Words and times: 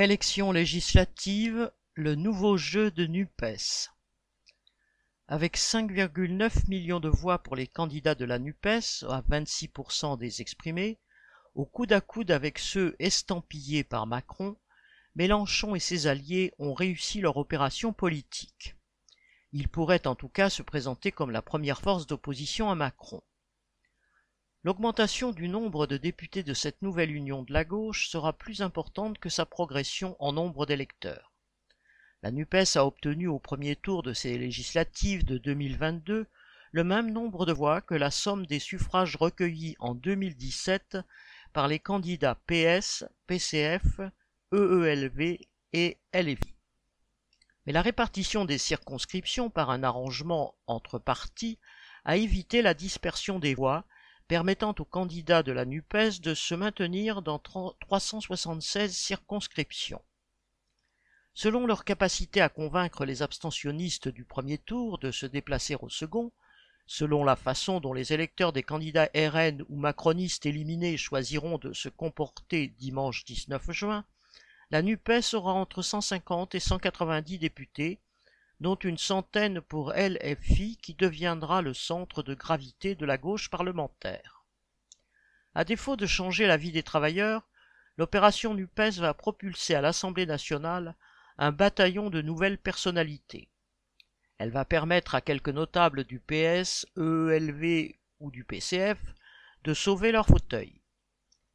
Élections 0.00 0.52
législatives, 0.52 1.72
le 1.94 2.14
nouveau 2.14 2.56
jeu 2.56 2.92
de 2.92 3.04
NUPES. 3.06 3.90
Avec 5.26 5.56
5,9 5.56 6.68
millions 6.68 7.00
de 7.00 7.08
voix 7.08 7.42
pour 7.42 7.56
les 7.56 7.66
candidats 7.66 8.14
de 8.14 8.24
la 8.24 8.38
NUPES, 8.38 9.02
à 9.08 9.22
26% 9.22 10.16
des 10.16 10.40
exprimés, 10.40 11.00
au 11.56 11.66
coude 11.66 11.92
à 11.92 12.00
coude 12.00 12.30
avec 12.30 12.60
ceux 12.60 12.94
estampillés 13.00 13.82
par 13.82 14.06
Macron, 14.06 14.56
Mélenchon 15.16 15.74
et 15.74 15.80
ses 15.80 16.06
alliés 16.06 16.52
ont 16.60 16.74
réussi 16.74 17.20
leur 17.20 17.36
opération 17.36 17.92
politique. 17.92 18.76
Ils 19.50 19.66
pourraient 19.66 20.06
en 20.06 20.14
tout 20.14 20.28
cas 20.28 20.48
se 20.48 20.62
présenter 20.62 21.10
comme 21.10 21.32
la 21.32 21.42
première 21.42 21.80
force 21.80 22.06
d'opposition 22.06 22.70
à 22.70 22.76
Macron. 22.76 23.20
L'augmentation 24.64 25.30
du 25.30 25.48
nombre 25.48 25.86
de 25.86 25.96
députés 25.96 26.42
de 26.42 26.52
cette 26.52 26.82
nouvelle 26.82 27.12
union 27.12 27.44
de 27.44 27.52
la 27.52 27.64
gauche 27.64 28.08
sera 28.08 28.32
plus 28.32 28.60
importante 28.60 29.18
que 29.20 29.28
sa 29.28 29.46
progression 29.46 30.16
en 30.18 30.32
nombre 30.32 30.66
d'électeurs. 30.66 31.32
La 32.24 32.32
NUPES 32.32 32.74
a 32.74 32.84
obtenu 32.84 33.28
au 33.28 33.38
premier 33.38 33.76
tour 33.76 34.02
de 34.02 34.12
ces 34.12 34.36
législatives 34.36 35.24
de 35.24 35.38
2022 35.38 36.26
le 36.72 36.84
même 36.84 37.12
nombre 37.12 37.46
de 37.46 37.52
voix 37.52 37.80
que 37.80 37.94
la 37.94 38.10
somme 38.10 38.46
des 38.46 38.58
suffrages 38.58 39.14
recueillis 39.14 39.76
en 39.78 39.94
2017 39.94 40.98
par 41.52 41.68
les 41.68 41.78
candidats 41.78 42.36
PS, 42.48 43.04
PCF, 43.28 44.00
EELV 44.52 45.38
et 45.72 45.98
LFI. 46.12 46.54
Mais 47.64 47.72
la 47.72 47.82
répartition 47.82 48.44
des 48.44 48.58
circonscriptions 48.58 49.50
par 49.50 49.70
un 49.70 49.84
arrangement 49.84 50.56
entre 50.66 50.98
partis 50.98 51.58
a 52.04 52.16
évité 52.16 52.60
la 52.60 52.74
dispersion 52.74 53.38
des 53.38 53.54
voix 53.54 53.84
permettant 54.28 54.74
aux 54.78 54.84
candidats 54.84 55.42
de 55.42 55.52
la 55.52 55.64
NUPES 55.64 56.20
de 56.20 56.34
se 56.34 56.54
maintenir 56.54 57.22
dans 57.22 57.38
376 57.38 58.94
circonscriptions. 58.94 60.02
Selon 61.32 61.66
leur 61.66 61.84
capacité 61.84 62.42
à 62.42 62.50
convaincre 62.50 63.06
les 63.06 63.22
abstentionnistes 63.22 64.08
du 64.08 64.24
premier 64.24 64.58
tour 64.58 64.98
de 64.98 65.10
se 65.10 65.24
déplacer 65.24 65.76
au 65.80 65.88
second, 65.88 66.30
selon 66.86 67.24
la 67.24 67.36
façon 67.36 67.80
dont 67.80 67.94
les 67.94 68.12
électeurs 68.12 68.52
des 68.52 68.62
candidats 68.62 69.08
RN 69.14 69.64
ou 69.68 69.76
macronistes 69.76 70.46
éliminés 70.46 70.96
choisiront 70.96 71.56
de 71.56 71.72
se 71.72 71.88
comporter 71.88 72.68
dimanche 72.78 73.24
19 73.24 73.70
juin, 73.70 74.04
la 74.70 74.82
NUPES 74.82 75.32
aura 75.32 75.54
entre 75.54 75.80
150 75.80 76.54
et 76.54 76.60
190 76.60 77.38
députés, 77.38 78.00
dont 78.60 78.76
une 78.76 78.98
centaine 78.98 79.60
pour 79.60 79.92
LFI 79.92 80.78
qui 80.82 80.94
deviendra 80.94 81.62
le 81.62 81.74
centre 81.74 82.22
de 82.22 82.34
gravité 82.34 82.94
de 82.94 83.06
la 83.06 83.16
gauche 83.16 83.50
parlementaire. 83.50 84.44
À 85.54 85.64
défaut 85.64 85.96
de 85.96 86.06
changer 86.06 86.46
la 86.46 86.56
vie 86.56 86.72
des 86.72 86.82
travailleurs, 86.82 87.48
l'opération 87.96 88.54
NUPES 88.54 88.98
va 88.98 89.14
propulser 89.14 89.74
à 89.74 89.80
l'Assemblée 89.80 90.26
nationale 90.26 90.94
un 91.36 91.52
bataillon 91.52 92.10
de 92.10 92.20
nouvelles 92.20 92.58
personnalités. 92.58 93.48
Elle 94.38 94.50
va 94.50 94.64
permettre 94.64 95.14
à 95.14 95.20
quelques 95.20 95.48
notables 95.48 96.04
du 96.04 96.20
PS, 96.20 96.86
EELV 96.96 97.94
ou 98.20 98.30
du 98.30 98.44
PCF 98.44 98.98
de 99.64 99.74
sauver 99.74 100.12
leur 100.12 100.26
fauteuil. 100.26 100.80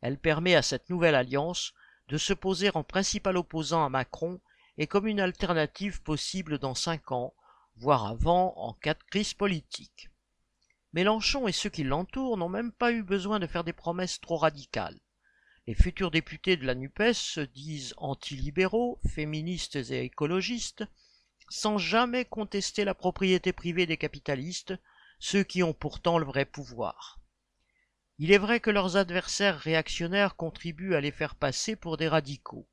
Elle 0.01 0.17
permet 0.17 0.55
à 0.55 0.61
cette 0.61 0.89
nouvelle 0.89 1.15
alliance 1.15 1.73
de 2.09 2.17
se 2.17 2.33
poser 2.33 2.69
en 2.75 2.83
principal 2.83 3.37
opposant 3.37 3.85
à 3.85 3.89
Macron 3.89 4.41
et 4.77 4.87
comme 4.87 5.07
une 5.07 5.19
alternative 5.19 6.01
possible 6.01 6.57
dans 6.57 6.75
cinq 6.75 7.11
ans, 7.11 7.33
voire 7.75 8.05
avant 8.05 8.53
en 8.57 8.73
cas 8.73 8.93
de 8.93 9.03
crise 9.03 9.33
politique. 9.33 10.09
Mélenchon 10.93 11.47
et 11.47 11.51
ceux 11.51 11.69
qui 11.69 11.83
l'entourent 11.83 12.37
n'ont 12.37 12.49
même 12.49 12.71
pas 12.71 12.91
eu 12.91 13.01
besoin 13.01 13.39
de 13.39 13.47
faire 13.47 13.63
des 13.63 13.73
promesses 13.73 14.21
trop 14.21 14.37
radicales. 14.37 14.99
Les 15.65 15.73
futurs 15.73 16.11
députés 16.11 16.57
de 16.57 16.65
la 16.65 16.75
NUPES 16.75 17.13
se 17.13 17.39
disent 17.39 17.93
antilibéraux, 17.97 18.99
féministes 19.07 19.77
et 19.77 20.03
écologistes, 20.03 20.83
sans 21.49 21.77
jamais 21.77 22.25
contester 22.25 22.83
la 22.83 22.93
propriété 22.93 23.53
privée 23.53 23.85
des 23.85 23.97
capitalistes, 23.97 24.73
ceux 25.19 25.43
qui 25.43 25.63
ont 25.63 25.73
pourtant 25.73 26.17
le 26.17 26.25
vrai 26.25 26.45
pouvoir. 26.45 27.19
Il 28.19 28.31
est 28.31 28.37
vrai 28.37 28.59
que 28.59 28.69
leurs 28.69 28.97
adversaires 28.97 29.57
réactionnaires 29.57 30.35
contribuent 30.35 30.95
à 30.95 31.01
les 31.01 31.11
faire 31.11 31.35
passer 31.35 31.75
pour 31.75 31.97
des 31.97 32.07
radicaux. 32.07 32.67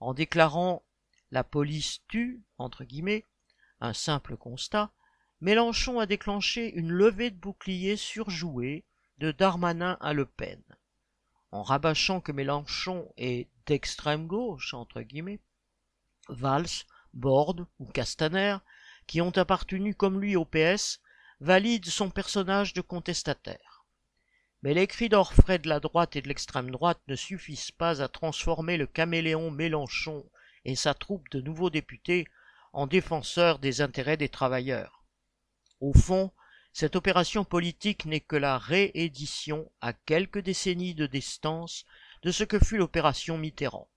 En 0.00 0.14
déclarant 0.14 0.85
la 1.30 1.44
police 1.44 2.00
tue, 2.08 2.42
entre 2.58 2.84
guillemets, 2.84 3.24
un 3.80 3.92
simple 3.92 4.36
constat, 4.36 4.90
Mélenchon 5.40 6.00
a 6.00 6.06
déclenché 6.06 6.72
une 6.74 6.90
levée 6.90 7.30
de 7.30 7.36
boucliers 7.36 7.96
surjouée 7.96 8.84
de 9.18 9.32
Darmanin 9.32 9.98
à 10.00 10.12
Le 10.12 10.24
Pen. 10.24 10.62
En 11.50 11.62
rabâchant 11.62 12.20
que 12.20 12.32
Mélenchon 12.32 13.12
est 13.16 13.48
d'extrême 13.66 14.26
gauche, 14.26 14.72
entre 14.72 15.02
guillemets, 15.02 15.40
Valls, 16.28 16.84
Borde 17.12 17.66
ou 17.78 17.86
Castaner, 17.86 18.58
qui 19.06 19.20
ont 19.20 19.36
appartenu 19.36 19.94
comme 19.94 20.20
lui 20.20 20.36
au 20.36 20.44
PS, 20.44 21.00
valident 21.40 21.88
son 21.88 22.10
personnage 22.10 22.72
de 22.72 22.80
contestataire. 22.80 23.84
Mais 24.62 24.74
les 24.74 24.86
cris 24.86 25.08
d'orfraie 25.08 25.58
de 25.58 25.68
la 25.68 25.80
droite 25.80 26.16
et 26.16 26.22
de 26.22 26.28
l'extrême 26.28 26.70
droite 26.70 27.00
ne 27.08 27.14
suffisent 27.14 27.70
pas 27.70 28.02
à 28.02 28.08
transformer 28.08 28.76
le 28.76 28.86
caméléon 28.86 29.50
Mélenchon 29.50 30.24
et 30.66 30.74
sa 30.74 30.94
troupe 30.94 31.28
de 31.30 31.40
nouveaux 31.40 31.70
députés 31.70 32.26
en 32.72 32.86
défenseurs 32.86 33.60
des 33.60 33.80
intérêts 33.80 34.16
des 34.16 34.28
travailleurs. 34.28 35.04
Au 35.80 35.94
fond, 35.94 36.32
cette 36.72 36.96
opération 36.96 37.44
politique 37.44 38.04
n'est 38.04 38.20
que 38.20 38.36
la 38.36 38.58
réédition 38.58 39.70
à 39.80 39.92
quelques 39.92 40.40
décennies 40.40 40.94
de 40.94 41.06
distance 41.06 41.86
de 42.22 42.32
ce 42.32 42.44
que 42.44 42.58
fut 42.58 42.76
l'opération 42.76 43.38
Mitterrand. 43.38 43.88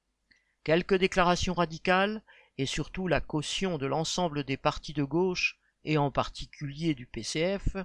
Quelques 0.63 0.93
déclarations 0.93 1.55
radicales 1.55 2.21
et 2.59 2.65
surtout 2.65 3.07
la 3.07 3.19
caution 3.19 3.77
de 3.77 3.87
l'ensemble 3.87 4.43
des 4.43 4.57
partis 4.57 4.93
de 4.93 5.03
gauche 5.03 5.59
et 5.83 5.97
en 5.97 6.11
particulier 6.11 6.93
du 6.93 7.07
PCF 7.07 7.77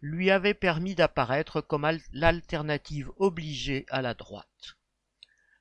lui 0.00 0.30
avaient 0.30 0.54
permis 0.54 0.94
d'apparaître 0.94 1.60
comme 1.60 1.86
l'alternative 2.12 3.12
obligée 3.18 3.84
à 3.90 4.00
la 4.00 4.14
droite. 4.14 4.76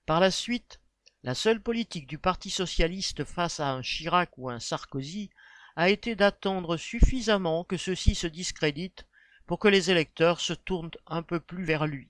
Par 0.06 0.20
la 0.20 0.32
suite, 0.32 0.81
la 1.24 1.36
seule 1.36 1.62
politique 1.62 2.08
du 2.08 2.18
Parti 2.18 2.50
socialiste 2.50 3.26
face 3.26 3.60
à 3.60 3.70
un 3.70 3.82
Chirac 3.82 4.32
ou 4.38 4.50
un 4.50 4.60
Sarkozy 4.60 5.30
a 5.76 5.90
été 5.90 6.16
d'attendre 6.16 6.78
suffisamment 6.78 7.64
que 7.64 7.78
ceux-ci 7.78 8.16
se 8.16 8.28
discréditent 8.28 9.06
pour 9.46 9.60
que 9.60 9.68
les 9.68 9.92
électeurs 9.92 10.42
se 10.42 10.54
tournent 10.54 10.92
un 11.06 11.22
peu 11.22 11.40
plus 11.40 11.64
vers 11.64 11.86
lui. 11.86 12.10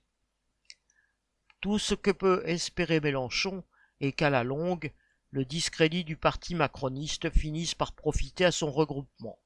Tout 1.60 1.78
ce 1.78 1.94
que 1.94 2.10
peut 2.10 2.42
espérer 2.46 3.00
Mélenchon 3.00 3.64
est 4.00 4.12
qu'à 4.12 4.30
la 4.30 4.44
longue, 4.44 4.92
le 5.30 5.44
discrédit 5.44 6.04
du 6.04 6.16
parti 6.16 6.54
macroniste 6.54 7.30
finisse 7.30 7.74
par 7.74 7.92
profiter 7.92 8.46
à 8.46 8.52
son 8.52 8.72
regroupement. 8.72 9.38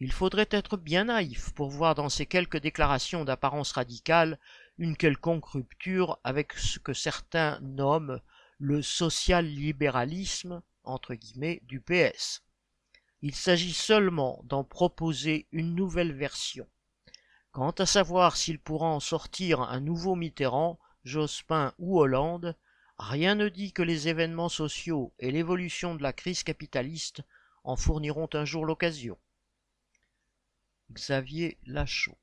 Il 0.00 0.12
faudrait 0.12 0.48
être 0.50 0.76
bien 0.76 1.04
naïf 1.04 1.52
pour 1.54 1.70
voir 1.70 1.94
dans 1.94 2.08
ces 2.08 2.26
quelques 2.26 2.58
déclarations 2.58 3.24
d'apparence 3.24 3.72
radicale 3.72 4.38
une 4.76 4.96
quelconque 4.96 5.46
rupture 5.46 6.18
avec 6.22 6.52
ce 6.52 6.78
que 6.78 6.92
certains 6.92 7.58
nomment 7.60 8.20
le 8.58 8.82
social-libéralisme 8.82 10.62
entre 10.84 11.14
guillemets 11.14 11.60
du 11.64 11.80
PS. 11.80 12.42
Il 13.22 13.34
s'agit 13.34 13.72
seulement 13.72 14.40
d'en 14.44 14.64
proposer 14.64 15.46
une 15.50 15.74
nouvelle 15.74 16.12
version. 16.12 16.68
Quant 17.52 17.70
à 17.70 17.86
savoir 17.86 18.36
s'il 18.36 18.58
pourra 18.58 18.88
en 18.88 19.00
sortir 19.00 19.60
un 19.60 19.80
nouveau 19.80 20.14
Mitterrand, 20.14 20.78
Jospin 21.04 21.72
ou 21.78 21.98
Hollande, 21.98 22.56
rien 22.98 23.34
ne 23.34 23.48
dit 23.48 23.72
que 23.72 23.82
les 23.82 24.08
événements 24.08 24.48
sociaux 24.48 25.12
et 25.18 25.30
l'évolution 25.30 25.94
de 25.94 26.02
la 26.02 26.12
crise 26.12 26.42
capitaliste 26.42 27.22
en 27.62 27.76
fourniront 27.76 28.28
un 28.34 28.44
jour 28.44 28.66
l'occasion. 28.66 29.18
Xavier 30.92 31.58
Lachaud 31.64 32.18